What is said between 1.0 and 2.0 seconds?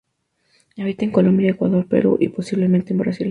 en Colombia, Ecuador,